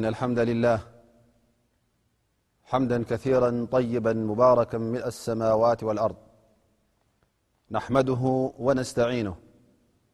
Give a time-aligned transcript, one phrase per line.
[0.00, 0.78] إن الحمد لله
[2.70, 6.16] حمدا كثيرا طيبا مباركا السماوات والأرض
[7.70, 9.36] نحمده ونستعينه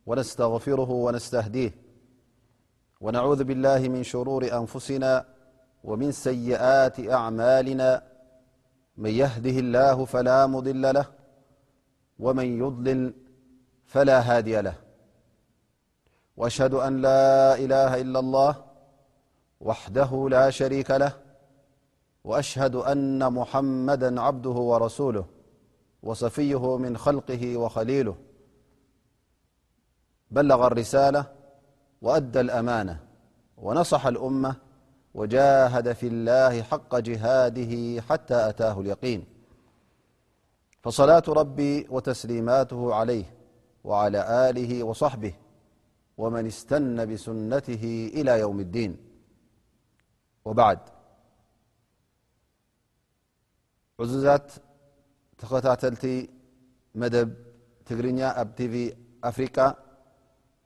[0.06, 1.74] ونستغفره ونستهديه
[3.00, 5.12] ونعوذ بالله من شرور أنفسنا
[5.84, 8.02] ومن سيئات أعمالنا
[8.96, 11.06] من يهده الله فلا مضل له
[12.18, 13.14] ومن يضلل
[13.86, 14.74] فلا هادي له
[16.36, 18.65] وأشهد أن لا إله إلا الله
[19.60, 21.12] وحده لا شريك له
[22.24, 25.24] وأشهد أن محمدا عبده ورسوله
[26.02, 28.16] وصفيه من خلقه وخليله
[30.30, 31.26] بلغ الرسالة
[32.02, 33.00] وأدى الأمانة
[33.56, 34.56] ونصح الأمة
[35.14, 39.24] وجاهد في الله حق جهاده حتى أتاه اليقين
[40.82, 43.24] فصلاة ربي وتسليماته عليه
[43.84, 45.34] وعلى آله وصحبه
[46.18, 48.96] ومن استن بسنته إلى يوم الدين
[50.46, 50.78] وبعد
[54.00, 54.62] عززت
[55.38, 56.04] تختاتلت
[57.00, 57.28] مدب
[57.86, 58.74] ترا ب تف
[59.24, 59.66] أفريقا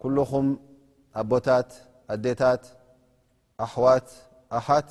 [0.03, 0.49] كلخم
[1.21, 1.71] ابوتات
[2.11, 2.67] اديتات
[3.67, 4.09] أحوات
[4.59, 4.85] أحات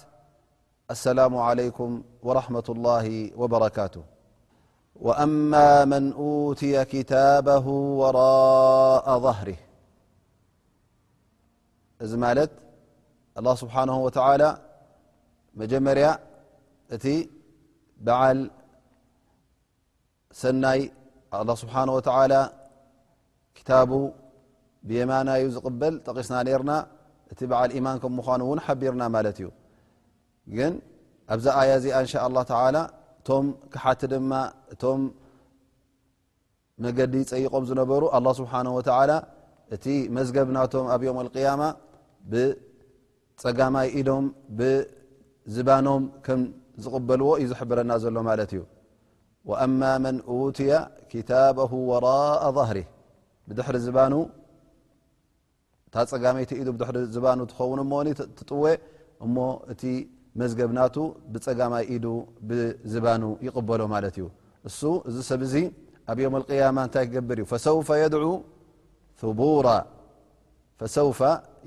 [0.96, 1.90] السلام عليكم
[2.28, 4.04] ورحمة الله وبركاته
[4.96, 7.66] وأما من أوتي كتابه
[8.02, 9.58] وراء ظهره
[12.04, 12.52] ذ مالت
[13.40, 14.50] الله سبحانه وتعالى
[15.62, 16.08] መጀመርያ
[16.96, 17.06] እቲ
[18.06, 18.40] በዓል
[20.42, 20.82] ሰናይ
[21.38, 22.34] ኣላه ስብሓንه ወተላ
[23.58, 23.92] ክታቡ
[24.88, 26.72] ብየማናዩ ዝቕበል ጠቂስና ነርና
[27.32, 29.48] እቲ በዓል ኢማን ከም ምኳኑ እውን ሓቢርና ማለት እዩ
[30.58, 30.74] ግን
[31.34, 32.78] ኣብዛ ኣያ እዚኣ እንሻ ላه ተላ
[33.28, 34.32] ቶም ክሓቲ ድማ
[34.74, 35.02] እቶም
[36.84, 39.12] መገዲ ፀይቖም ዝነበሩ ኣላه ስብሓንه ወተላ
[39.76, 39.86] እቲ
[40.18, 41.62] መዝገብናቶም ኣብ ዮም ኣلقያማ
[42.32, 44.60] ብፀጋማይ ኢዶምብ
[45.56, 46.42] ዝባኖም ከም
[46.84, 48.62] ዝቕበልዎ እዩ ዝሕብረና ዘሎ ማለት እዩ
[49.50, 50.18] وአማ መን
[50.58, 50.68] ትي
[51.12, 52.78] ክታበه ወራء ظህር
[53.48, 54.14] ብድሪ ዝባኑ
[55.94, 56.72] ታ ፀጋመይቲ ኢ ድ
[57.16, 57.94] ዝባኑ ትኸውን ሞ
[58.50, 58.64] ጥወ
[59.26, 59.36] እሞ
[59.72, 59.84] እቲ
[60.40, 60.96] መዝገብናቱ
[61.34, 61.98] ብፀጋማይ ኢ
[62.50, 64.26] ብዝባኑ ይቕበሎ ማለት እዩ
[64.70, 65.56] እሱ እዚ ሰብ ዚ
[66.12, 67.46] ኣብ يም القያማ እታይ ክገብር እዩ
[70.80, 71.22] فሰውፈ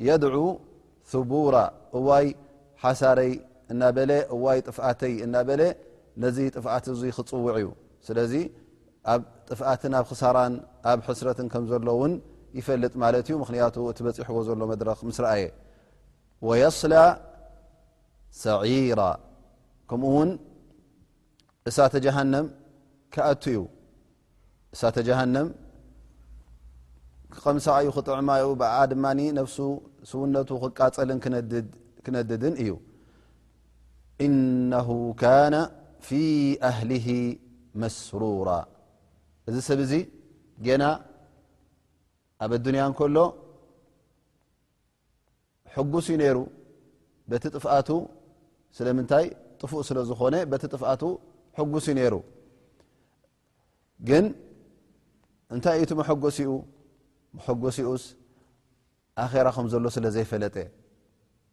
[0.06, 0.35] የድع
[1.12, 1.56] ثቡራ
[1.97, 2.27] እዋይ
[2.83, 3.33] ሓሳረይ
[3.72, 5.62] እና በለ እዋይ ጥፍኣተይ እናበለ
[6.22, 7.66] ነዚ ጥፍኣት እዙ ክፅውዕ እዩ
[8.06, 8.33] ስለዚ
[9.12, 10.55] ኣብ ጥፍኣትን ኣብ ክሳራን
[10.91, 12.12] ኣብ ሕስረትን ከም ዘሎ ውን
[12.59, 15.44] ይፈልጥ ማለት እዩ ምክንያቱ እቲ በፂሕዎ ዘሎ መድረኽ ምስ ረኣየ
[16.49, 16.94] ወየስላ
[18.43, 19.00] ሰዒራ
[19.91, 20.31] ከምኡ እውን
[21.71, 22.47] እሳተ ጀሃነም
[23.15, 23.61] ከኣቱ እዩ
[24.75, 25.49] እሳተ ጀሃነም
[27.34, 29.05] ክቐምሳ ዩ ክጥዕማኡ ብዓ ድማ
[29.41, 29.59] ነፍሱ
[30.11, 31.19] ስውነቱ ክቃፀልን
[32.06, 32.72] ክነድድን እዩ
[34.25, 34.88] ኢነሁ
[35.22, 35.55] ካነ
[36.09, 36.19] ፊ
[36.71, 37.06] ኣህሊህ
[37.83, 38.50] መስሩራ
[39.50, 39.93] እዚ ሰብ እዚ
[40.66, 40.84] ጌና
[42.44, 43.16] ኣብ ኣዱንያ ንከሎ
[45.75, 46.38] ሕጉስ እዩ ነይሩ
[47.31, 47.88] በቲ ጥፍኣቱ
[48.77, 49.27] ስለምንታይ
[49.61, 51.03] ጥፉእ ስለ ዝኾነ በቲ ጥፍኣቱ
[51.59, 52.15] ሕጉስ እዩ ነይሩ
[54.09, 54.25] ግን
[55.55, 56.50] እንታይ እኢቲ መሐጎሲኡ
[57.38, 58.05] መሐጎሲኡስ
[59.25, 60.56] ኣኼራ ከም ዘሎ ስለ ዘይፈለጠ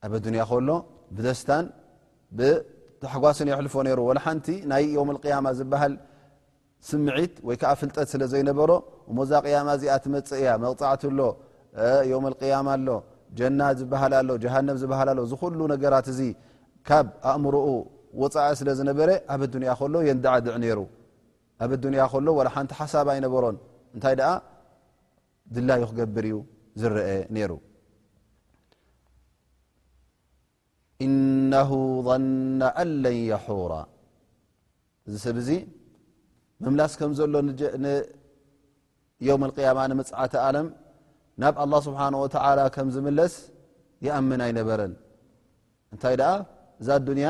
[0.05, 0.69] ኣብ ኣዱንያ ከሎ
[1.15, 1.65] ብደስታን
[2.37, 5.93] ብተሓጓስን የሕልፎ ነይሩ ወላ ሓንቲ ናይ ዮም ኣልቅያማ ዝበሃል
[6.89, 8.71] ስምዒት ወይ ከዓ ፍልጠት ስለ ዘይነበሮ
[9.17, 11.19] መዛ ቅያማ እዚኣትመፀ እያ መቕፃዕትሎ
[12.11, 12.89] ዮም ኣቅያማኣሎ
[13.39, 16.21] ጀናት ዝበሃል ሎ ጀሃንም ዝበሃል ሎ ዝኩሉ ነገራት እዚ
[16.89, 17.67] ካብ ኣእምሮኡ
[18.21, 20.81] ወፃኢ ስለ ዝነበረ ኣብ ዱንያ ከሎ የንድዓድዕ ይሩ
[21.63, 23.57] ኣብ ዱንያ ከሎ ሓንቲ ሓሳብ ኣይነበሮን
[23.95, 24.31] እንታይ ደኣ
[25.55, 26.37] ድላዩ ክገብር እዩ
[26.81, 27.51] ዝረአ ነይሩ
[31.49, 31.57] እነ
[32.07, 33.73] ظና ኣለን የሑራ
[35.07, 35.49] እዚ ሰብ እዚ
[36.63, 37.33] መምላስ ከም ዘሎ
[39.27, 40.67] የም ቅያማ ንመፅዓተ ኣለም
[41.41, 43.33] ናብ ኣላ ስብሓን ወተዓላ ከም ዝምለስ
[44.05, 44.93] ይኣምን ኣይነበረን
[45.93, 46.31] እንታይ ደኣ
[46.81, 47.29] እዛ ዱንያ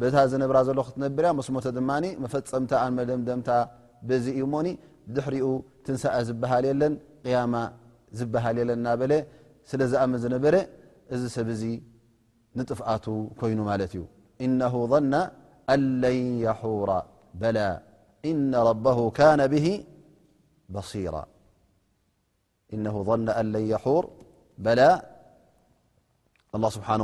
[0.00, 1.90] በታ ዝነብራ ዘሎ ክትነብርያ መስሞቶ ድማ
[2.24, 3.48] መፈፀምታ ኣ መደምደምታ
[4.08, 4.68] በዚ ዩ ሞኒ
[5.14, 5.48] ድሕሪኡ
[5.86, 6.94] ትንሳእ ዝበሃል የለን
[7.24, 7.54] ቅያማ
[8.18, 9.12] ዝበሃል የለን ና በለ
[9.70, 10.54] ስለ ዝኣምን ዝነበረ
[11.14, 11.62] እዚ ሰብ እዚ
[12.68, 13.60] ጥفኣ ይኑ
[14.46, 15.14] እ نه ظ لን
[16.60, 16.88] حر
[18.30, 19.66] إن ربه كن به
[20.90, 21.16] ص ظ
[22.82, 22.84] ن
[23.28, 23.86] ር له ه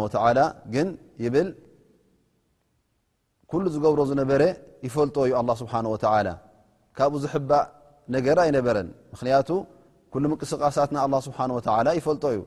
[0.04, 0.06] و
[0.74, 0.88] ግን
[1.34, 1.48] ብል
[3.50, 4.42] كل ዝገብሮ ዝነበረ
[4.86, 6.28] يፈልጦ ዩ لله ስه ول
[6.96, 7.62] ካብኡ ዝحبእ
[8.14, 9.48] ነገር ኣይነበረን ምክንያቱ
[10.12, 11.20] كل ንቅስቃሳት لله
[11.64, 12.40] ه و ይፈጦ እዩ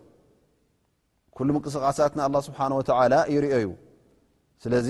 [1.37, 3.67] ኩሉ እንቅስቓሳት ና ኣላ ስብሓን ወተዓላ ይርኦዩ
[4.63, 4.87] ስለዚ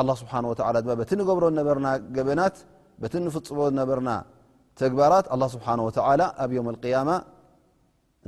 [0.00, 2.56] ኣላ ስብሓን ወላ ማ በቲ ንገብሮ ዝነበርና ገበናት
[3.02, 4.10] በቲ ንፍፅቦ ዝነበርና
[4.80, 7.10] ተግባራት ኣላ ስብሓን ወተዓላ ኣብ ዮውም ኣቅያማ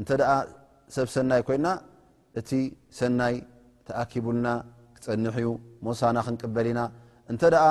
[0.01, 0.31] እንተ ደኣ
[0.97, 1.69] ሰብ ሰናይ ኮይንና
[2.41, 2.51] እቲ
[3.01, 3.35] ሰናይ
[3.89, 4.49] ተኣኪቡልና
[4.97, 5.49] ክፀንሕዩ
[5.87, 6.81] ሞሳና ክንቅበልኢና
[7.33, 7.67] እንተ ደኣ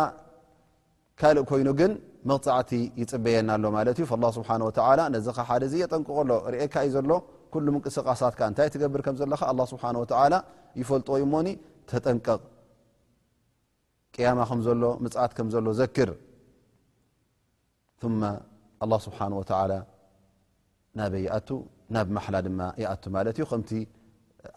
[1.20, 1.92] ካልእ ኮይኑ ግን
[2.30, 2.72] መቕፃዕቲ
[3.02, 7.12] ይፅበየናኣሎ ማለት እዩ ላ ስብሓ ወተላ ነዚ ኸ ሓደዚ የጠንቅቀሎ ርእካ እዩ ዘሎ
[7.54, 9.84] ኩሉ ምንቅስቃሳት እንታይ ትገብር ከም ዘለካ ኣ ስብሓ
[10.80, 11.48] ይፈልጦ ይ ሞኒ
[11.92, 12.42] ተጠንቀቕ
[14.16, 16.10] ቅያማ ከምዘሎ ምፅት ከም ዘሎ ዘክር
[18.84, 19.20] ኣه ስብሓ
[21.00, 21.50] ናበይ ይኣቱ
[21.96, 23.72] ናብ ማሓላ ድማ ይኣቱ ማለት እዩ ከምቲ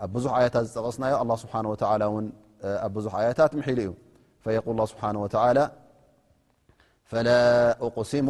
[0.04, 1.46] ኣብ ብዙሕ ኣያታት ዝጠቀስናዮ ስ
[2.84, 3.92] ኣብ ብዙ ኣያታት ሒሉ እዩ
[4.78, 5.60] ል ስብ
[7.96, 8.28] ቕስሙ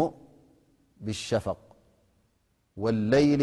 [1.07, 1.61] ብሸፈቕ
[3.15, 3.43] ለይሊ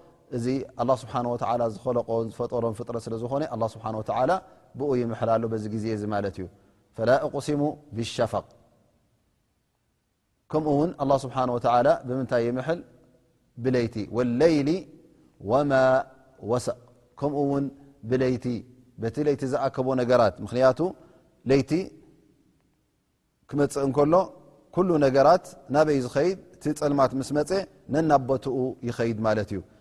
[0.37, 0.45] እዚ
[0.81, 4.31] ኣላه ስብሓን ወተዓላ ዝኸለቆ ዝፈጠሮን ፍጥረ ስለ ዝኾነ ኣ ስብሓን ወተላ
[4.79, 6.45] ብኡ ይምሕልሎ በዚ ግዜ እዚ ማለት እዩ
[6.97, 7.61] ፈላ ኣቕሲሙ
[7.97, 8.45] ብሸፈቅ
[10.51, 11.57] ከምኡ እውን ኣላ ስብሓን ወ
[12.07, 12.79] ብምንታይ ይምሕል
[13.63, 14.69] ብለይቲ ወለይሊ
[15.51, 15.71] ወማ
[16.51, 16.79] ወሰቕ
[17.21, 17.65] ከምኡ ውን
[18.11, 18.45] ብለይቲ
[19.01, 20.79] በቲ ለይቲ ዝኣከቦ ነገራት ምክንያቱ
[21.51, 21.71] ለይቲ
[23.49, 24.13] ክመፅእ እንከሎ
[24.75, 25.45] ኩሉ ነገራት
[25.75, 27.49] ናበይ ዝኸይድ እቲ ፅልማት ምስ መፀ
[27.93, 28.57] ነናቦትኡ
[28.89, 29.59] ይኸይድ ማለት እዩ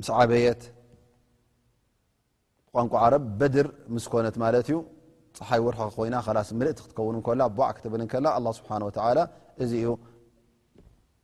[0.00, 0.62] ምስ ዓበየት
[2.76, 4.76] ቋንቋ ዓረብ በድር ምስ ኮነት ማለት እዩ
[5.38, 8.70] ፀሓይ ወርኸ ኮይና ላስ ምልእቲ ክትከውን እኮላ ዕ ክትብልከላ ኣه ስብሓ
[9.62, 9.92] እዚ ዩ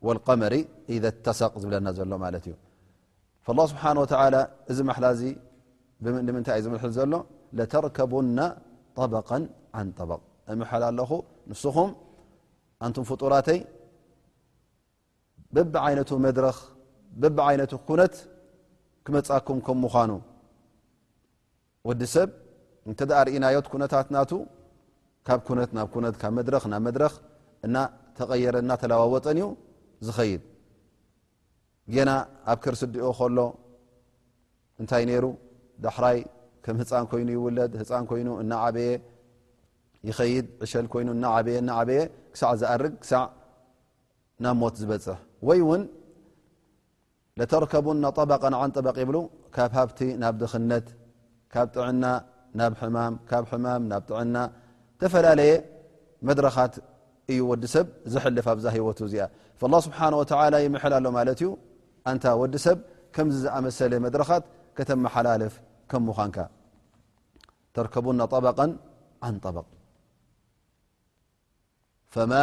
[0.07, 0.55] ወلቀመሪ
[0.93, 2.55] ኢ ተሰቅ ዝብለና ዘሎ ማለት እዩ
[3.47, 3.91] ه ስብሓه
[4.71, 5.25] እዚ መሓላ ዚ
[6.37, 7.13] ምንታይ ዝብልሐል ዘሎ
[7.59, 8.39] ለተርከቡና
[8.99, 9.29] طበቀ
[9.79, 10.21] عን طበቕ
[10.53, 11.11] እምሓል ኣለኹ
[11.51, 11.91] ንስኹም
[12.85, 13.61] ኣንቱ ፍጡራተይ
[15.55, 16.59] በብ ዓይነቱ መድረክ
[17.23, 18.15] በብ ይነቱ ኩነት
[19.07, 20.11] ክመፃኩም ከም ምዃኑ
[21.89, 22.31] ወዲ ሰብ
[22.89, 24.31] እንተ ዳኣርእናዮት ኩነታት ናቱ
[25.27, 27.15] ካብ ኩነት ናብ ኩነት ካብ መድረኽ ናብ መድረኽ
[27.67, 29.47] እናተቀየረ ናተለዋወጠን እዩ
[30.07, 30.43] ዝኸይድ
[31.95, 32.11] ጌና
[32.51, 33.39] ኣብ ክርሲ ድኦ ከሎ
[34.81, 35.25] እንታይ ነይሩ
[35.87, 36.19] ዳሕራይ
[36.65, 38.91] ከም ህፃን ኮይኑ ይውለድ ህፃን ኮይኑ እናዓበየ
[40.09, 42.01] ይኸይድ ዕሸል ኮይኑ እና ዓበየ እና ዓበየ
[42.33, 43.25] ክሳዕ ዝኣርግ ክሳዕ
[44.45, 45.19] ናብ ሞት ዝበፅሕ
[45.49, 45.83] ወይ እውን
[47.39, 49.17] ለተርከቡና طበቃ ን طበቅ ይብሉ
[49.55, 50.87] ካብ ሃብቲ ናብ ድክነት
[51.53, 52.05] ካብ ጥዕና
[52.59, 54.37] ናብ ሕማም ካብ ሕማም ናብ ጥዕና
[55.01, 55.53] ተፈላለየ
[56.29, 56.75] መድረኻት
[57.33, 59.25] እዩ ወዲ ሰብ ዝሐልፍ ኣብዛ ሂወቱ እዚኣ
[59.61, 60.09] ه ስብሓه
[60.53, 61.49] ላ ይምሐል ሎ ማለት እዩ
[62.11, 62.79] አንታ ወዲ ሰብ
[63.15, 64.45] ከም ዝኣመሰለ መድረኻት
[64.77, 65.55] ከተመሓላልፍ
[65.91, 66.37] ከም ምዃንካ
[67.75, 68.07] ተርከቡ
[68.45, 69.57] በ ን በ
[72.33, 72.37] ማ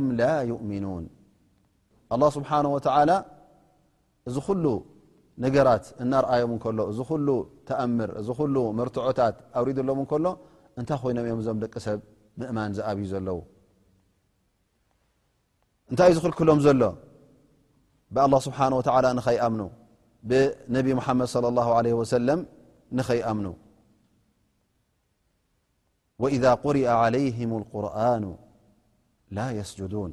[0.00, 0.24] ም ላ
[0.60, 0.84] ؤምን
[2.36, 2.50] ስብሓ
[4.28, 4.64] እዚ ኩሉ
[5.44, 7.28] ነገራት እናርኣዮም እንከሎ እዚ ኩሉ
[7.68, 10.26] ተኣምር እዚ ኩሉ መርትዖታት ኣብሪዱሎም እንከሎ
[10.80, 11.98] እንታይ ኮይኖም እዮም እዞም ደቂ ሰብ
[12.40, 13.38] ምእማን ዝኣብዩ ዘለዉ
[15.90, 16.82] እንታይ እዩ ዝኽልክሎም ዘሎ
[18.14, 19.62] ብኣላ ስብሓ ወላ ንኸይኣምኑ
[20.30, 21.56] ብነቢ ሙሓመድ ለ
[21.86, 22.40] ለ ወሰለም
[22.98, 23.46] ንኸይኣምኑ
[26.22, 28.24] ወኢذ ቁርአ ዓለይህም قርኑ
[29.36, 30.12] ላ የስጅዱን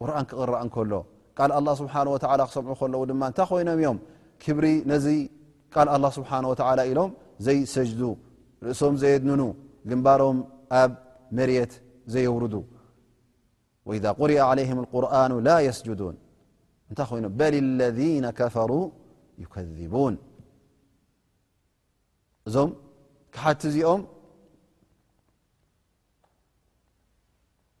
[0.00, 0.92] ቁርን ክቕራእ እንከሎ
[1.38, 3.98] قል لله ስብሓه و ክሰምዑ ከለዉ ድማ እንታይ ኮይኖም እዮም
[4.42, 5.06] ክብሪ ነዚ
[5.74, 6.54] ቃል الله ስብሓه و
[6.90, 7.10] ኢሎም
[7.46, 8.02] ዘይሰጅዱ
[8.66, 9.42] ርእሶም ዘየድንኑ
[9.88, 10.36] ግንባሮም
[10.82, 10.90] ኣብ
[11.36, 11.72] መርት
[12.12, 12.54] ዘየውርዱ
[13.88, 16.16] وإذ قሪአ عله القርኑ ل يስجدوን
[16.90, 17.98] እታይ ይኖም በل اለذ
[18.38, 18.82] كፈሩا
[19.42, 20.14] يከذبوን
[22.46, 22.70] እዞም
[23.34, 24.02] كሓቲ እዚኦም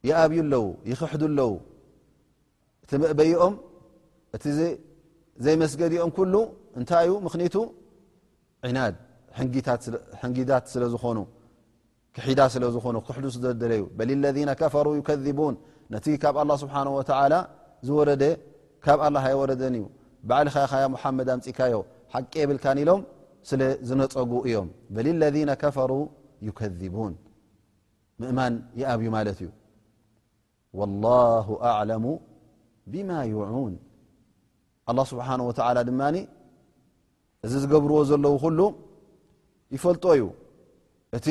[0.08, 1.50] يኣብዩ ኣለው ይኽሕዱ ኣለው
[2.90, 3.54] ቲ መእበይኦም
[4.36, 4.44] እቲ
[5.44, 6.34] ዘይመስገዲኦም ኩሉ
[6.78, 7.56] እንታይ እዩ ምኽኒቱ
[8.68, 8.94] ዕናድ
[10.22, 11.18] ሕንጊዳት ስለ ዝኾኑ
[12.16, 15.54] ክሒዳ ስለ ዝኾኑ ክሕዱ ዝዘደለዩ በልለذ ከፈሩ ይከذቡን
[15.94, 17.34] ነቲ ካብ ኣላه ስብሓን ወተዓላ
[17.86, 18.22] ዝወረደ
[18.84, 19.84] ካብ ኣላ ኣይወረደን እዩ
[20.28, 21.76] ባዓሊ ኸይ ኸያ መሓመድ ኣምፂካዮ
[22.14, 23.00] ሓቂ የብልካን ኢሎም
[23.50, 25.92] ስለ ዝነፀጉ እዮም በልለذነ ከፈሩ
[26.48, 27.14] ይከذቡን
[28.22, 29.50] ምእማን ይኣብዩ ማለት እዩ
[30.78, 31.04] ወላ
[31.76, 32.04] ኣለሙ
[32.92, 33.74] ብማ ዩعን
[34.90, 36.02] ኣه ስብሓንه ወዓላ ድማ
[37.44, 38.60] እዚ ዝገብርዎ ዘለዉ ኩሉ
[39.74, 40.22] ይፈልጦ እዩ
[41.16, 41.26] እቲ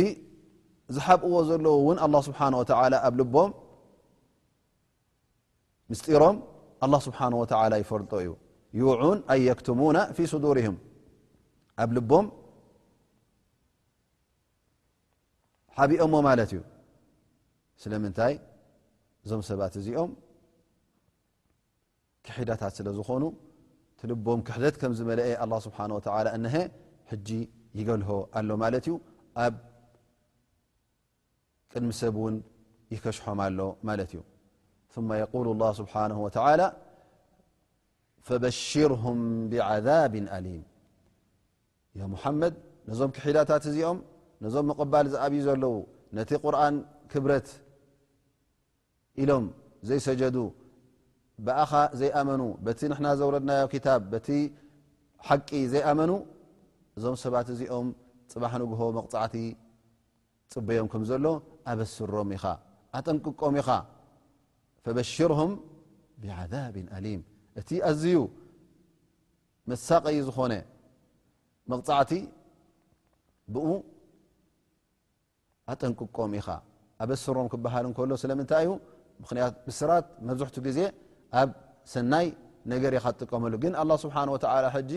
[0.96, 3.50] ዝሓብእዎ ዘለዉ እውን ኣላه ስብሓንه ወዓላ ኣብ ልቦም
[5.92, 6.38] ምስጢሮም
[6.86, 8.30] ኣላه ስብሓንه ወተላ ይፈልጦ እዩ
[8.80, 8.98] ዩዑን
[9.32, 10.78] ኣን የክትሙና ፊ ስዱርهም
[11.84, 12.26] ኣብ ልቦም
[15.78, 16.62] ሓቢኦሞ ማለት እዩ
[17.82, 18.34] ስለምንታይ
[19.24, 20.12] እዞም ሰባት እዚኦም
[22.62, 23.24] ታ ዝኾኑ
[24.00, 25.46] ትልቦም ክሕደት ከም ዝመለአ
[27.10, 27.30] ሓ ጂ
[27.80, 28.94] ይገልሆ ኣሎ ማለት እዩ
[29.44, 29.54] ኣብ
[31.72, 32.36] ቅድሚ ሰብ ውን
[32.94, 34.22] ይከሽሖም ኣሎ ማለት ዩ
[35.92, 36.04] ሓ
[38.68, 38.94] ሽር
[42.44, 42.56] መድ
[42.90, 43.98] ነዞም ክሒዳታት እዚኦም
[44.44, 45.76] ነዞም ምቕባል ዝኣብዩ ዘለዉ
[46.18, 46.76] ነቲ ርን
[47.12, 47.48] ክብረት
[49.22, 49.46] ኢሎም
[49.90, 50.36] ዘይሰጀዱ
[51.46, 54.28] ብኣኻ ዘይኣመኑ በቲ ንሕና ዘውለድናዮ ክታብ በቲ
[55.28, 56.12] ሓቂ ዘይኣመኑ
[56.98, 57.88] እዞም ሰባት እዚኦም
[58.32, 59.36] ፅባሕ ንግሆ መቕፃዕቲ
[60.54, 61.26] ፅበዮም ከም ዘሎ
[61.72, 62.46] ኣበስሮም ኢኻ
[62.98, 63.70] ኣጠንቅቆም ኢኻ
[64.86, 65.52] ፈበሽርሁም
[66.22, 67.22] ብዓዛብን አሊም
[67.60, 68.18] እቲ ኣዝዩ
[69.70, 70.54] መሳቀዪ ዝኾነ
[71.72, 72.12] መቕፃዕቲ
[73.54, 73.68] ብኡ
[75.72, 76.48] ኣጠንቅቆም ኢኻ
[77.04, 78.72] ኣበስሮም ክበሃል እንከሎ ስለምንታይ እዩ
[79.22, 80.80] ምኽንያት ብስራት መብዝሕቱ ግዜ
[81.42, 81.50] ኣብ
[81.94, 82.28] ሰናይ
[82.72, 84.32] ነገር ካጥቀመሉ ግን ኣه ስብሓንه
[84.76, 84.92] ሕጂ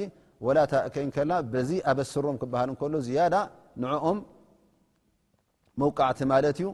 [0.46, 3.34] ወላ ታእከይ ከልና በዚ ኣበስሮም ክበሃል ከሎ ዝያዳ
[3.82, 4.18] ንዕኦም
[5.80, 6.66] መውቃዕቲ ማለት እዩ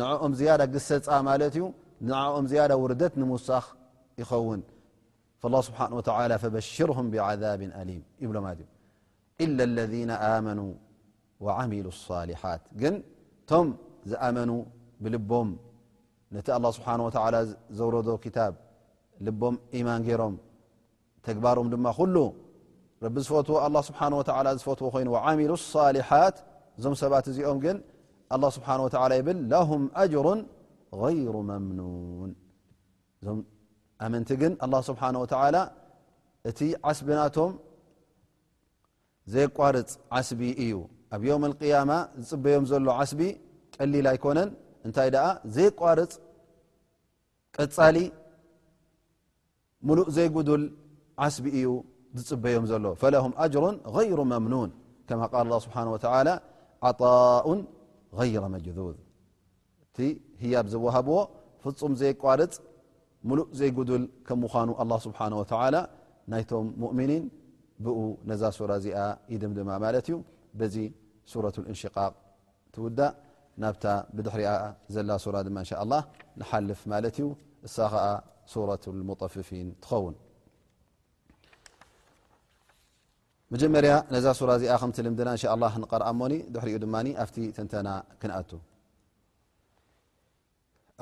[0.00, 1.64] ንኦም ዝያዳ ግሰፃ ማለት እዩ
[2.08, 3.66] ንኦም ዝያዳ ውርደት ንምሳኽ
[4.20, 4.60] ይኸውን
[5.68, 5.80] ስብሓ
[6.74, 7.90] ሽርም ብብ ሊ
[8.22, 8.36] ይብሎ
[9.78, 9.92] ለذ
[10.24, 11.74] ኣ ሚ
[12.04, 12.94] صሊሓት ግን
[13.50, 13.66] ቶም
[14.10, 14.50] ዝኣመኑ
[15.04, 15.50] ብልቦም
[16.36, 16.88] ነቲ ه ስብሓ
[17.78, 18.54] ዘውረዶ ታብ
[19.26, 20.34] ልቦም ኢማን ገይሮም
[21.26, 22.16] ተግባሮም ድማ ኩሉ
[23.04, 26.36] ረቢ ዝፈትዎ ኣላ ስብሓን ወላ ዝፈትዎ ኮይኑ ዓሚሉ ኣሳሊሓት
[26.78, 27.76] እዞም ሰባት እዚኦም ግን
[28.34, 30.26] ኣላ ስብሓን ወተዓላ ይብል ለሁም ኣጅሩ
[31.02, 32.30] غይሩ መምኑን
[33.20, 33.38] እዞም
[34.06, 35.56] ኣመንቲ ግን ኣላ ስብሓን ወተዓላ
[36.50, 36.58] እቲ
[36.90, 37.52] ዓስቢናቶም
[39.32, 40.74] ዘየቋርፅ ዓስቢ እዩ
[41.16, 41.90] ኣብ ዮውም ኣልቅያማ
[42.26, 43.20] ዝፅበዮም ዘሎ ዓስቢ
[43.76, 44.50] ቀሊል ኣይኮነን
[44.86, 46.12] እንታይ ደኣ ዘየቋርፅ
[47.56, 47.96] ቀፃሊ
[49.86, 50.62] ሙሉእ ዘይጉዱል
[51.24, 51.66] ዓስቢ እዩ
[52.18, 53.64] ዝፅበዮም ዘሎ ፈለهም ኣጅሩ
[53.96, 54.70] غይሩ መምኑን
[55.08, 55.76] ከማ ቃል ه ስብሓ
[56.88, 57.52] ዓطء
[58.18, 58.86] غይረ መጅذذ
[59.84, 59.96] እቲ
[60.42, 61.16] ህያብ ዝወሃብዎ
[61.62, 62.52] ፍፁም ዘይቋርፅ
[63.28, 65.26] ሙሉእ ዘይጉዱል ከም ምኳኑ ኣلله ስብሓه
[66.32, 67.24] ናይቶም ሙؤምኒን
[67.84, 67.98] ብኡ
[68.30, 68.98] ነዛ ሱራ እዚኣ
[69.32, 70.16] ይድምድማ ማለት እዩ
[70.58, 70.76] በዚ
[71.32, 72.12] ሱረة እንሽቃቅ
[72.74, 73.12] ትውዳእ
[73.62, 73.84] ናብታ
[74.16, 74.50] ብድሕሪያ
[74.94, 76.02] ዘላ ሱራ ድማ ን
[76.40, 77.26] ንሓልፍ ማለት እዩ
[77.64, 77.82] الس
[78.46, 80.14] سورة المطففين تخون
[83.50, 84.50] مجمري نزا سور
[84.80, 87.86] خمت لمنا إنشاء الله نقرمن دحري دمان افتي تنتن
[88.22, 88.50] كنأت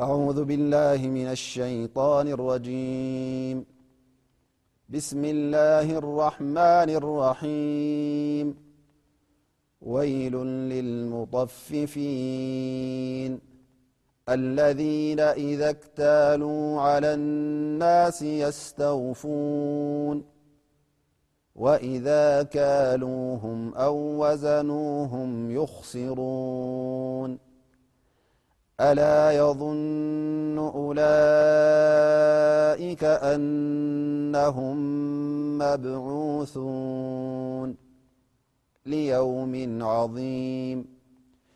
[0.03, 1.35] أعوذ اله ن
[1.73, 3.65] ايطان الريسم
[5.55, 8.47] اه الرحمن الرحيم
[9.93, 10.33] ويل
[10.73, 13.33] للمطففين
[14.29, 20.25] الذين إذا اكتالوا على الناس يستوفون
[21.57, 27.39] وإذا كالوهم أو وزنواهم يخصرون
[28.81, 34.79] ألا يظن أولئك أنهم
[35.59, 37.77] مبعوثون
[38.87, 40.96] ليوم عظيم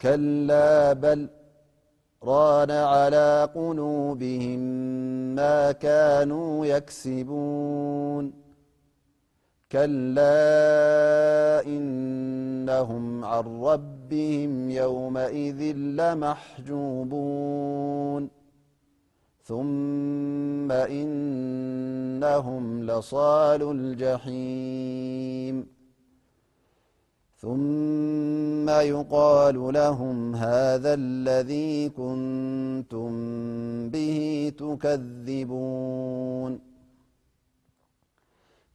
[0.00, 1.28] كلا بل
[2.22, 4.60] ران على قلوبهم
[5.36, 8.32] ما كانوا يكسبون
[9.72, 10.46] كلا
[11.66, 15.62] إنهم عن ربهم يومئذ
[15.98, 18.30] لمحجوبون
[19.42, 25.75] ثم إنهم لصال الجحيم
[27.46, 33.10] ثم يقال لهم هذا الذي كنتم
[33.90, 36.60] به تكذبون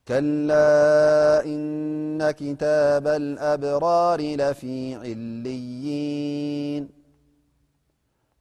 [0.08, 6.90] كلا إن كتاب الأبرار لفي عليين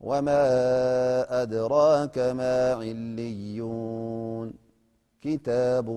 [0.01, 0.43] وما
[1.43, 4.53] أدراك ما عليون
[5.23, 5.89] كتاب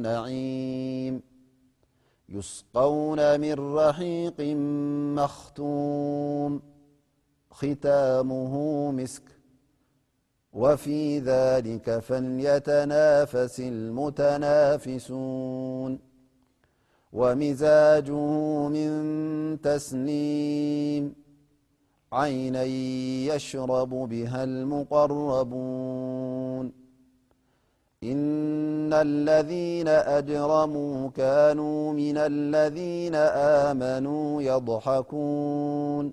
[0.07, 1.23] نعيم
[2.29, 4.39] يسقون من رحيق
[5.19, 6.63] مختوم
[7.51, 8.53] ختامه
[8.93, 9.21] مس
[10.53, 15.99] وفي ذلك فن يتنافس المتنافسون
[17.13, 18.21] ومزاجه
[18.69, 21.15] من تسنيم
[22.13, 26.73] عيني يشرب بها المقربون
[28.05, 36.13] إن الذين أجرموا كانوا من الذين آمنوا يضحكون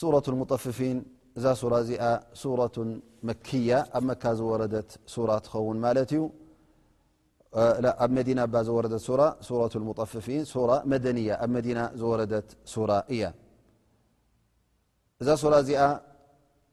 [0.00, 0.78] ሱرة المطفፊ
[1.38, 2.02] እዛ ሱ እዚኣ
[2.42, 2.76] ሱرة
[3.28, 4.60] መኪያ ኣብ መካ ዝወረ
[5.46, 5.76] تኸን
[6.12, 6.22] ዩኣ
[9.46, 10.26] ዝ ة المفፊ
[10.90, 10.92] መ
[11.42, 11.56] ኣ መ
[12.00, 13.24] ዝወረ እያ
[15.22, 15.80] እዛ ሱر እዚኣ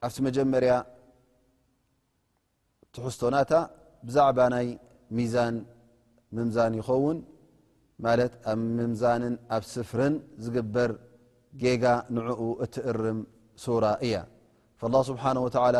[0.05, 0.73] ኣብቲ መጀመርያ
[2.93, 3.51] ትحዝቶናታ
[4.07, 4.67] ብዛعባ ናይ
[5.17, 5.55] ሚዛን
[6.35, 7.17] ምምዛን ይኸውን
[8.51, 9.23] ኣብ ምምዛን
[9.55, 10.01] ኣብ ስፍር
[10.43, 10.89] ዝግበር
[11.61, 11.83] ጌጋ
[12.15, 13.19] ንዕኡ እትእርም
[13.63, 14.15] ሱራ እያ
[14.87, 15.77] الላه ስብሓንه ወተዓላ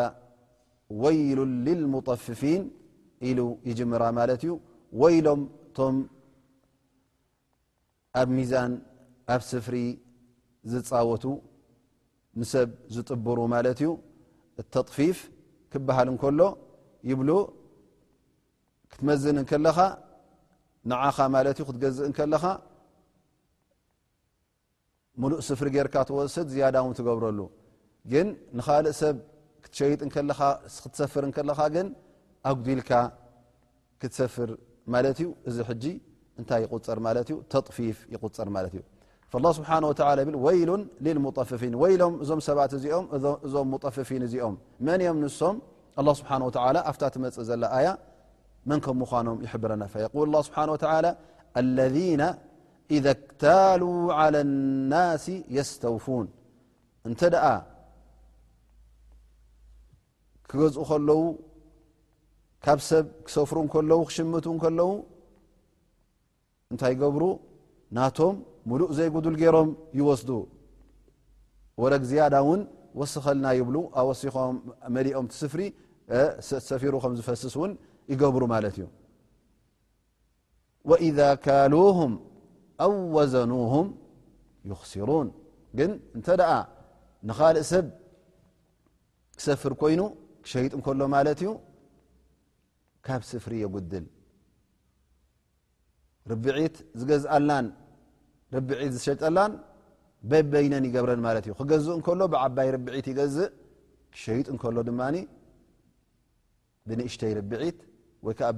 [1.02, 2.62] ወይሉን ልልሙጠፊፊን
[3.28, 4.52] ኢሉ ይጅምራ ማለት እዩ
[5.00, 5.40] ወይሎም
[5.76, 5.94] ቶም
[8.20, 8.72] ኣብ ሚዛን
[9.34, 9.76] ኣብ ስፍሪ
[10.72, 11.24] ዝፃወቱ
[12.40, 13.90] ንሰብ ዝጥብሩ ማለት እዩ
[14.60, 15.18] እተጥፊፍ
[15.72, 16.40] ክበሃል እንከሎ
[17.10, 17.30] ይብሉ
[18.92, 19.78] ክትመዝን ከለኻ
[20.90, 22.42] ንዓኻ ማለት እዩ ክትገዝእ ከለኻ
[25.30, 27.40] ሉእ ስፍሪ ጌርካ ትወስድ ዝያዳ ውን ትገብረሉ
[28.12, 28.26] ግን
[28.58, 29.16] ንኻልእ ሰብ
[29.64, 30.00] ክትሸይጥ
[30.82, 31.86] ክትሰፍር ከለኻ ግን
[32.50, 32.90] ኣጉዲልካ
[34.00, 34.50] ክትሰፍር
[34.94, 35.72] ማለት እዩ እዚ ሕ
[36.40, 38.82] እንታይ ይቁፅር ማለት እዩ ተፊፍ ይغፅር ማለት እዩ
[39.32, 39.70] ه ስብሓ
[40.26, 43.06] ብል ወይሉን ልልሙፊፊን ወይሎም እዞም ሰባት እዚኦም
[43.46, 44.54] እዞም ሙጠፍፊን እዚኦም
[44.86, 45.56] መን እኦም ንሶም
[46.00, 46.30] ኣه ስብሓ
[46.90, 47.88] ኣፍታ ትመፅእ ዘሎ ኣያ
[48.70, 50.58] መንከም ምኳኖም ይሕብረና ፈ የል ه ስብሓ
[52.94, 53.06] ኢذ
[53.42, 53.82] ታሉ
[54.18, 55.24] على لናስ
[55.56, 56.26] የስተውፉን
[57.08, 57.44] እንተ ደኣ
[60.50, 61.22] ክገዝኡ ከለዉ
[62.64, 64.90] ካብ ሰብ ክሰፍሩ ከለው ክሽምቱ ከለው
[66.72, 67.24] እንታይ ይገብሩ
[67.96, 68.34] ናቶም
[68.70, 70.30] ሙሉእ ዘይጉዱል ገይሮም ይወስዱ
[71.82, 72.60] ወለግ ዝያዳ እውን
[73.00, 74.54] ወስኸልና ይብሉ ኣወሲኾም
[74.94, 75.60] መሊኦም ቲስፍሪ
[76.70, 77.72] ሰፊሩ ከም ዝፈስስ እውን
[78.12, 78.88] ይገብሩ ማለት እዩ
[81.18, 82.12] ذ ካሉም
[82.84, 83.86] ኣብ ወዘኑም
[84.68, 85.28] ይኽስሩን
[85.78, 86.52] ግን እንተ ደኣ
[87.28, 87.86] ንኻልእ ሰብ
[89.38, 90.00] ክሰፍር ኮይኑ
[90.44, 91.50] ክሸይጥ እንከሎ ማለት እዩ
[93.06, 94.04] ካብ ስፍሪ የጉድል
[96.30, 97.66] ርብዒት ዝገዝኣላን
[98.54, 99.52] ርብዒት ዝሸጠላን
[100.30, 103.50] በበይነን ይገብረን ማለት እዩ ክገዝእ እንከሎ ብዓባይ ርብዒት ይገዝእ
[104.14, 105.16] ክሸይጥ እንከሎ ድማኒ
[106.88, 107.78] ብንእሽተይ ርብዒት
[108.26, 108.48] ወይ ከዓ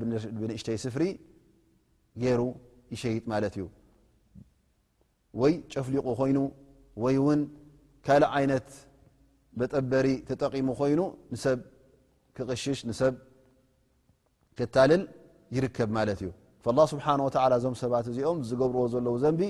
[0.40, 1.04] ብንእሽተይ ስፍሪ
[2.22, 2.40] ገይሩ
[2.94, 3.64] ይሸይጥ ማለት እዩ
[5.42, 6.38] ወይ ጨፍሊቑ ኮይኑ
[7.04, 7.40] ወይ እውን
[8.06, 8.68] ካልእ ዓይነት
[9.60, 11.00] መጠበሪ ተጠቂሙ ኮይኑ
[11.32, 11.58] ንሰብ
[12.36, 13.14] ክቅሽሽ ንሰብ
[14.58, 15.02] ክታልል
[15.56, 16.30] ይርከብ ማለት እዩ
[16.78, 17.06] ላ ስብሓ
[17.58, 19.42] እዞም ሰባት እዚኦም ዝገብርዎ ዘለዉ ዘንቢ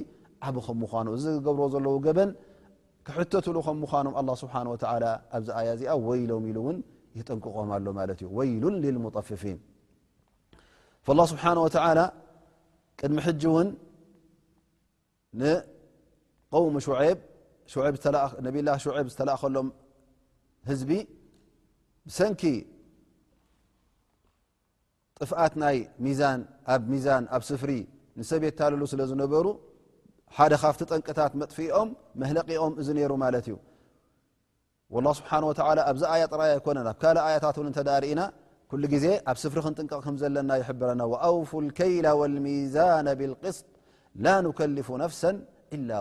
[0.49, 2.31] ዓብ ከም ምኳኑ እዚ ዝገብርዎ ዘለው ገበን
[3.07, 4.77] ክሕተትሉ ከም ምዃኖም ኣ ስብሓ ወ
[5.35, 6.79] ኣብዚ ኣያ እዚኣ ወይሎም ኢሉ እውን
[7.19, 8.77] ይጠንቅቆም ኣሎ ማለት እዩ ወይሉን
[9.19, 9.59] ጠፍፊን
[11.33, 11.45] ስብሓ
[13.03, 13.19] ድሚ
[13.55, 13.69] ውን
[16.65, 17.23] ውሙ ሸብ
[18.67, 19.69] ላ ሽዐብ ዝተላእኸሎም
[20.69, 20.91] ህዝቢ
[22.09, 22.43] ብሰንኪ
[25.23, 26.41] ጥፍኣት ናይ ሚዛን
[26.75, 27.71] ኣብ ሚዛን ኣብ ስፍሪ
[28.19, 29.47] ንሰብየታልሉ ስለ ዝነበሩ
[30.37, 31.89] ሓደ ካፍቲ ጠንቅታት መጥፍእኦም
[32.21, 33.57] መህለቂኦም እዚ ነይሩ ማለት እዩ
[34.99, 38.21] اላه ስብሓንه ወላ ኣብዚ ኣያ ጥራይ ኣይኮነን ኣብ ካል ኣያታት እውን ተ ዳርኢና
[38.71, 43.67] ኩሉ ግዜ ኣብ ስፍሪ ክንጥንቀቕ ከም ዘለና ይሕብረና ወኣውፉ اከይለ ወልሚዛና ብلቅስም
[44.25, 45.23] ላ ንከልፉ ነፍሰ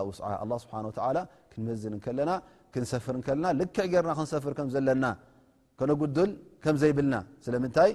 [0.08, 0.84] ውስዓ ኣه ስብሓን
[1.16, 2.30] ላ ክንመዝን ከለና
[2.72, 5.04] ክንሰፍር ከለና ልክዕ ጌርና ክንሰፍር ከም ዘለና
[5.78, 6.30] ከነጉድል
[6.64, 7.90] ከም ዘይብልና ስለምንታይ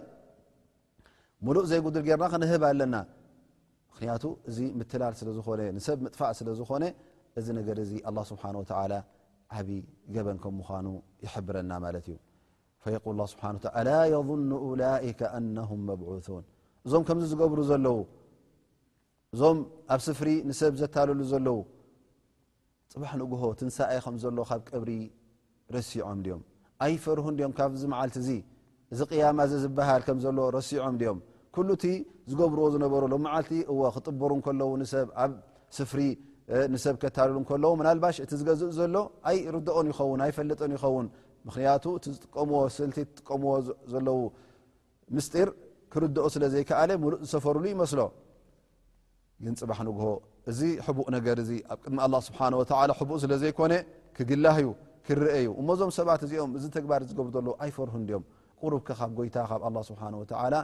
[1.46, 2.96] ሙሉእ ዘይጉድል ጌርና ክንህብ ኣለና
[3.92, 6.84] ምክንያቱ እዚ ምትላል ስለ ዝኾነ ንሰብ ምጥፋእ ስለ ዝኾነ
[7.40, 8.44] እዚ ነገር እዚ ኣه ስብሓ
[8.92, 8.96] ላ
[9.58, 9.68] ዓብ
[10.16, 10.86] ገበን ከም ምኳኑ
[11.26, 12.18] ይሕብረና ማለት እዩ
[12.84, 13.44] ፈየقል ስሓ
[13.80, 14.52] ኣላ የظኑ
[14.84, 16.44] ላይከ ኣنهም መብعثን
[16.86, 17.98] እዞም ከምዚ ዝገብሩ ዘለዉ
[19.34, 19.60] እዞም
[19.94, 21.60] ኣብ ስፍሪ ንሰብ ዘታልሉ ዘለዉ
[22.94, 24.90] ፅባሕ ንጉሆ ትንሳኣይ ከምዘሎ ካብ ቀብሪ
[25.76, 26.42] ረሲዖም ድኦም
[26.86, 28.30] ኣይ ፈርሁ ድኦም ካብዚ መዓልቲ እዚ
[28.94, 31.20] እዚ ቅያማ እዘ ዝበሃል ከምዘሎ ረሲዖም ድዮም
[31.56, 31.86] ኩሉ እቲ
[32.32, 35.32] ዝገብርዎ ዝነበሩ ሎ መዓልቲ እ ክጥበሩ እከለው ንሰብ ኣብ
[35.78, 36.02] ስፍሪ
[36.74, 38.96] ንሰብ ከታልሉ ከለዉ ምናልባሽ እቲ ዝገዝእ ዘሎ
[39.32, 41.08] ኣይ ርድኦን ይኸውን ኣይ ፈለጠን ይኸውን
[41.48, 43.52] ምክንያቱ እቲ ዝጥቀምዎ ስልቲ ዝጥቀምዎ
[43.94, 44.20] ዘለዉ
[45.16, 45.50] ምስጢር
[45.94, 48.00] ክርድኦ ስለ ዘይከኣለ ሙሉእ ዝሰፈሩሉ ይመስሎ
[49.46, 50.06] ግን ፅባሕ ንግሆ
[50.52, 53.74] እዚ ሕቡእ ነገር እዚ ኣብ ቅድሚ ኣላ ስብሓን ወተዓላ ሕቡእ ስለ ዘይኮነ
[54.18, 54.68] ክግላህእዩ
[55.08, 58.24] ክረአዩ እሞዞም ሰባት እዚኦም እዚ ተግባር ዝገብር ዘሎ ኣይፈርሁ ድዮም
[58.62, 60.56] ቁሩብከ ካብ ጎይታ ካብ ኣላ ስብሓን ወተዓላ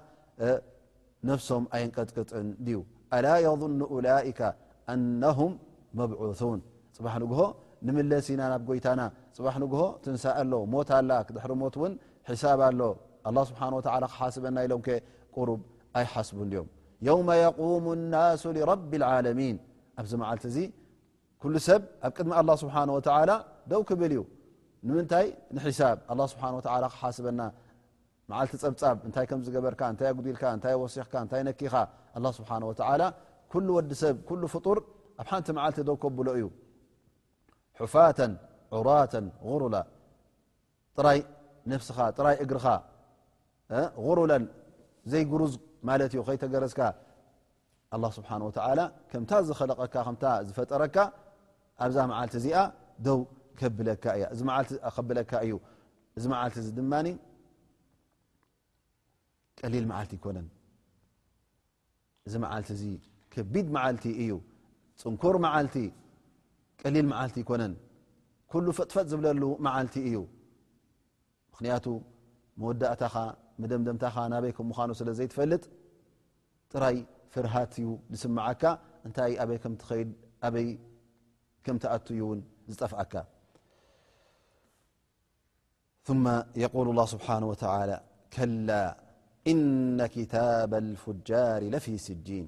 [1.30, 2.78] ነፍሶም ኣይንቀጥቅጥን ድዩ
[3.18, 4.39] ኣላ የظኑ ውላእካ
[4.94, 5.54] ኣነሁም
[6.00, 6.60] መብዑሱን
[6.98, 7.42] ፅባሕ ንግሆ
[7.88, 9.02] ንምለሲ ኢና ናብ ጎይታና
[9.38, 11.94] ፅባሕ ንግሆ ትንሳእሎ ሞት ላ ክድሕሪ ሞት እውን
[12.32, 12.82] ሒሳብኣሎ
[13.30, 14.89] ኣላ ስብሓን ወተዓላ ክሓስበና ኢሎም ከ
[15.38, 15.60] ቁሩብ
[16.00, 16.68] ኣይሓስቡ ድዮም
[17.08, 19.56] يو يقم النس لرب اللمን
[20.00, 20.40] ኣዚ ዓል
[21.60, 22.86] እ ሰብ ኣብ ድሚ لله ስሓه
[23.72, 24.22] ደው ክብል ዩ
[24.88, 26.38] ንምታይ ብ ه ስه
[27.02, 27.42] ሓስበና
[28.40, 29.26] ዓልቲ ፀብ እታይ
[29.68, 31.74] በርካ ታይ ል ታይ ሲካ ታይ ነኪኻ
[32.24, 32.64] ه ስሓه
[33.80, 34.16] ወዲ ሰብ
[34.56, 34.78] ፍጡር
[35.20, 36.46] ኣብ ሓንቲ መዓል ከብሎ እዩ
[37.94, 37.96] ፋ
[38.78, 38.86] ዕر
[39.48, 39.64] غሩ
[41.06, 41.20] ራይ
[41.88, 42.66] فኻ ጥራይ እግርኻ
[44.06, 44.18] غሩ
[45.12, 45.54] ዘይጉዝ
[45.88, 46.82] ማለት ዩ ከይተገረዝካ
[47.96, 48.80] ኣه ስብሓን ወተላ
[49.12, 50.98] ከምታ ዝኸለቀካ ከም ዝፈጠረካ
[51.84, 52.58] ኣብዛ መዓልቲ እዚኣ
[53.06, 53.20] ደው
[53.60, 55.56] ከብለካ እያ እዚ ዓቲከብለካ እዩ
[56.18, 56.94] እዚ መዓልቲ እዚ ድማ
[59.60, 60.48] ቀሊል መዓልቲ ይኮነን
[62.28, 62.84] እዚ መዓልቲ እዚ
[63.34, 64.32] ከቢድ መዓልቲ እዩ
[65.02, 65.76] ፅንኩር መዓልቲ
[66.82, 67.74] ቀሊል መዓልቲ ይኮነን
[68.52, 70.18] ኩሉ ፈጥፈጥ ዝብለሉ መዓልቲ እዩ
[71.52, 71.86] ምክንያቱ
[72.62, 73.15] መወዳእታኻ
[73.62, 75.63] መደምደምታ ኸ ናበይ ከም ምዃኑ ስለ ዘይትፈልጥ
[76.74, 76.98] ጥራይ
[77.34, 78.63] ፍርሃት እዩ ዝስምዓካ
[79.08, 80.10] እንታይ ኣበይ ምኸድ
[80.48, 80.69] ኣበይ
[81.65, 82.41] ከም ትኣት እዩ እውን
[82.72, 83.13] ዝጠፍአካ
[86.26, 86.30] መ
[86.62, 87.91] የقል ላ ስብሓና ወተላ
[88.36, 88.69] ከላ
[89.52, 92.48] እነ ኪታብ ልፍጃር ለፊ ስጂን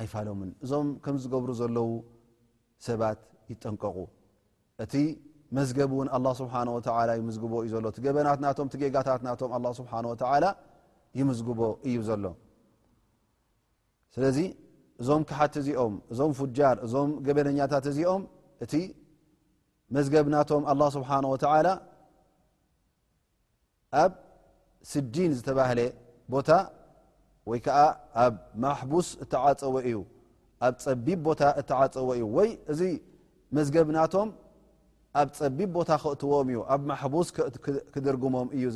[0.00, 1.90] ኣይፋሎምን እዞም ከም ዝገብሩ ዘለው
[2.86, 3.96] ሰባት ይጠንቀቑ
[4.84, 4.94] እቲ
[5.56, 6.54] መዝገብ እውን ኣላ ስብሓ
[6.98, 10.44] ወላ ይምዝግቦ እዩ ዘሎ ቲ ገበናት ናቶም ቲ ጌጋታት ናቶም ኣላ ስብሓ ወዓላ
[11.18, 12.24] ይምዝግቦ እዩ ዘሎ
[14.14, 14.38] ስለዚ
[15.02, 18.22] እዞም ክሓት እዚኦም እዞም ፍጃር እዞም ገበነኛታት እዚኦም
[18.64, 18.74] እቲ
[19.96, 21.68] መዝገብናቶም ኣላ ስብሓን ወዓላ
[24.02, 24.12] ኣብ
[24.92, 25.80] ስድን ዝተባህለ
[26.32, 26.50] ቦታ
[27.50, 27.78] ወይ ከዓ
[28.24, 29.98] ኣብ ማሕቡስ እተዓፀወ እዩ
[30.66, 32.80] ኣብ ፀቢብ ቦታ እተዓፀወ እዩ ወይ እዚ
[33.56, 34.28] መዝገብናቶም
[35.58, 36.56] ቢ ክእ ሞም
[38.64, 38.66] ዎ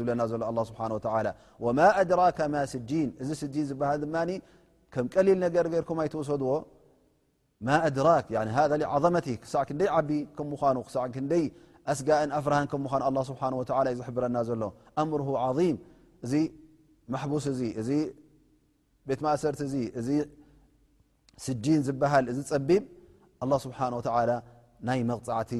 [25.26, 25.52] ጋ ቤ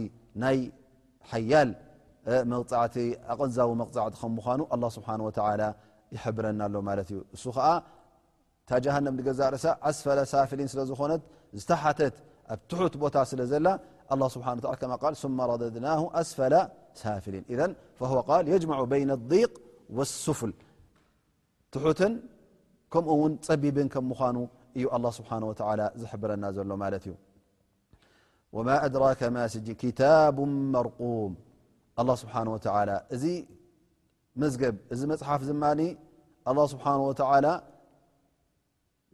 [0.43, 0.59] ናይ
[1.31, 1.71] ሓያል
[2.53, 2.97] መፅዕቲ
[3.33, 5.09] ኣغንዛዊ መغፅዕቲ ከ ምኑ ه ስብሓ
[6.15, 7.67] ይሕብረና ኣሎ ማለት እዩ እሱ ከዓ
[8.69, 11.23] ታ ጀሃንም ገዛርሳ ኣስፈ ሳፍሊን ስለ ዝኾነት
[11.61, 12.17] ዝተሓተት
[12.55, 13.67] ኣብ ትሑት ቦታ ስለ ዘላ
[14.35, 14.47] ስሓ
[15.53, 15.87] ረደድና
[16.23, 16.55] ኣስፈላ
[17.03, 17.45] ሳፍሊን
[18.51, 18.65] የጅ
[19.03, 19.53] ይ لضቅ
[20.27, 20.53] ስፍል
[21.75, 22.13] ትሑትን
[22.93, 24.37] ከምኡ ውን ፀቢብን ከም ምኑ
[24.79, 24.87] እዩ
[25.19, 25.31] ስብሓ
[26.03, 27.15] ዝብረና ዘሎ ማት እዩ
[28.57, 29.21] وማ أድرك
[29.53, 30.37] ስ كታب
[30.75, 31.33] መርقም
[32.09, 32.57] له ስብሓه و
[33.15, 33.25] እዚ
[34.43, 35.63] መዝገብ እዚ መፅሓፍ ዝማ
[36.57, 36.95] له ስብሓه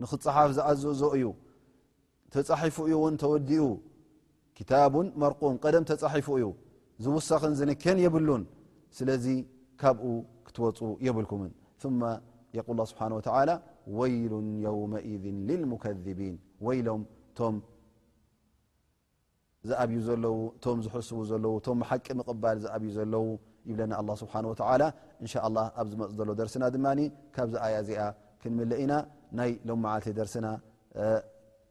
[0.03, 1.25] ንኽፅሓፍ ዝኣዘዝ እዩ
[2.33, 3.65] ተፃሒፉ እዩ እውን ተወዲኡ
[4.71, 4.73] ታ
[5.23, 6.45] መርም ደም ተጻሒፉ እዩ
[7.05, 8.43] ዝውሰኽን ዝንከን የብሉን
[8.97, 9.27] ስለዚ
[9.81, 10.05] ካብኡ
[10.47, 11.85] ክትወፁ የብልኩምን ث
[12.69, 13.31] قል ه ስብሓه وى
[13.99, 14.33] ወይሉ
[14.69, 16.35] يومئذ للከذብን
[16.67, 17.03] ወይሎም
[17.39, 17.55] ቶም
[19.69, 23.25] ዝኣብዩ ዘለው እቶም ዝሕስቡ ዘለው እቶም ሓቂ ምቕባል ዝኣብዩ ዘለው
[23.69, 24.83] ይብለና ኣه ስብሓንه ወተላ
[25.23, 26.87] እንሻ ላه ኣብ ዝመፅ ዘሎ ደርሲና ድማ
[27.35, 28.01] ካብዚ ኣያ እዚኣ
[28.43, 28.93] ክንምለአ ኢና
[29.39, 30.47] ናይ ሎ መዓልተ ደርሲና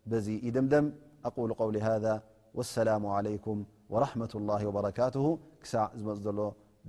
[0.09, 0.85] በዚ ይደምደም
[1.29, 2.05] ኣقሉ ቀውሊ ሃذ
[2.57, 3.59] ወሰላሙ ዓለይኩም
[3.93, 5.25] ወረሓመት ላه ወበረካትሁ
[5.63, 6.39] ክሳዕ ዝመፅ ዘሎ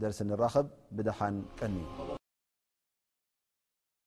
[0.03, 0.67] ደርሲ ንራኸብ
[0.97, 1.77] ብድሓን ቀኒ
[2.11, 2.16] ዩ